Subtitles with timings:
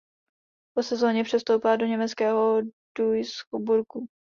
[0.73, 2.61] Po sezóně přestoupila do německého
[2.97, 4.07] Duisburgu.